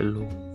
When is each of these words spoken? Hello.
Hello. 0.00 0.49